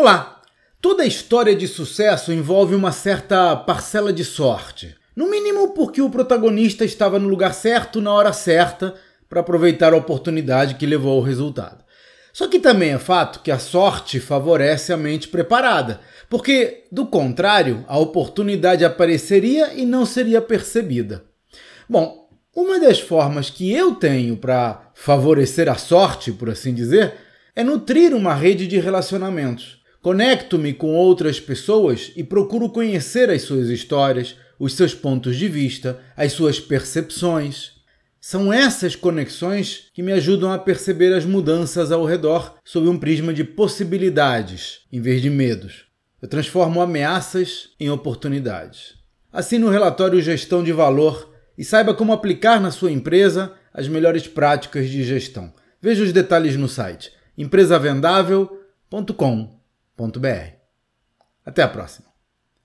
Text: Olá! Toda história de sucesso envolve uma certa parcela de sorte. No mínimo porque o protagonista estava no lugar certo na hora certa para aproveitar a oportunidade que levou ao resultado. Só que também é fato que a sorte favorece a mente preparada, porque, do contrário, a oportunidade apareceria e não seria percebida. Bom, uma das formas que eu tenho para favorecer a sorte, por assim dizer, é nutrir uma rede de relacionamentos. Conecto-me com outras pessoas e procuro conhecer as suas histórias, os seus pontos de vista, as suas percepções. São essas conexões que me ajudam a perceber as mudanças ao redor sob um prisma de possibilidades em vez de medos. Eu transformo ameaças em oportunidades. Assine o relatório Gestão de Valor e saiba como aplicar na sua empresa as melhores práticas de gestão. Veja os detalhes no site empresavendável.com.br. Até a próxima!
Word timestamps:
Olá! 0.00 0.42
Toda 0.80 1.04
história 1.04 1.56
de 1.56 1.66
sucesso 1.66 2.32
envolve 2.32 2.72
uma 2.72 2.92
certa 2.92 3.56
parcela 3.56 4.12
de 4.12 4.24
sorte. 4.24 4.94
No 5.16 5.28
mínimo 5.28 5.74
porque 5.74 6.00
o 6.00 6.08
protagonista 6.08 6.84
estava 6.84 7.18
no 7.18 7.26
lugar 7.26 7.52
certo 7.52 8.00
na 8.00 8.12
hora 8.12 8.32
certa 8.32 8.94
para 9.28 9.40
aproveitar 9.40 9.92
a 9.92 9.96
oportunidade 9.96 10.76
que 10.76 10.86
levou 10.86 11.16
ao 11.16 11.20
resultado. 11.20 11.84
Só 12.32 12.46
que 12.46 12.60
também 12.60 12.90
é 12.90 12.98
fato 13.00 13.40
que 13.40 13.50
a 13.50 13.58
sorte 13.58 14.20
favorece 14.20 14.92
a 14.92 14.96
mente 14.96 15.26
preparada, 15.26 15.98
porque, 16.30 16.84
do 16.92 17.04
contrário, 17.04 17.84
a 17.88 17.98
oportunidade 17.98 18.84
apareceria 18.84 19.74
e 19.74 19.84
não 19.84 20.06
seria 20.06 20.40
percebida. 20.40 21.24
Bom, 21.88 22.30
uma 22.54 22.78
das 22.78 23.00
formas 23.00 23.50
que 23.50 23.72
eu 23.72 23.96
tenho 23.96 24.36
para 24.36 24.92
favorecer 24.94 25.68
a 25.68 25.74
sorte, 25.74 26.30
por 26.30 26.48
assim 26.48 26.72
dizer, 26.72 27.14
é 27.56 27.64
nutrir 27.64 28.14
uma 28.14 28.32
rede 28.32 28.68
de 28.68 28.78
relacionamentos. 28.78 29.77
Conecto-me 30.00 30.72
com 30.72 30.94
outras 30.94 31.40
pessoas 31.40 32.12
e 32.14 32.22
procuro 32.22 32.68
conhecer 32.68 33.30
as 33.30 33.42
suas 33.42 33.68
histórias, 33.68 34.36
os 34.58 34.74
seus 34.74 34.94
pontos 34.94 35.36
de 35.36 35.48
vista, 35.48 35.98
as 36.16 36.32
suas 36.32 36.60
percepções. 36.60 37.72
São 38.20 38.52
essas 38.52 38.94
conexões 38.94 39.90
que 39.92 40.02
me 40.02 40.12
ajudam 40.12 40.52
a 40.52 40.58
perceber 40.58 41.12
as 41.12 41.24
mudanças 41.24 41.90
ao 41.90 42.04
redor 42.04 42.54
sob 42.64 42.88
um 42.88 42.98
prisma 42.98 43.34
de 43.34 43.42
possibilidades 43.42 44.80
em 44.92 45.00
vez 45.00 45.20
de 45.20 45.30
medos. 45.30 45.86
Eu 46.22 46.28
transformo 46.28 46.80
ameaças 46.80 47.70
em 47.78 47.90
oportunidades. 47.90 48.94
Assine 49.32 49.64
o 49.64 49.70
relatório 49.70 50.22
Gestão 50.22 50.62
de 50.62 50.72
Valor 50.72 51.34
e 51.56 51.64
saiba 51.64 51.92
como 51.92 52.12
aplicar 52.12 52.60
na 52.60 52.70
sua 52.70 52.92
empresa 52.92 53.52
as 53.74 53.88
melhores 53.88 54.26
práticas 54.26 54.88
de 54.88 55.04
gestão. 55.04 55.52
Veja 55.80 56.02
os 56.02 56.12
detalhes 56.12 56.56
no 56.56 56.68
site 56.68 57.12
empresavendável.com.br. 57.36 59.57
Até 61.44 61.62
a 61.62 61.68
próxima! 61.68 62.07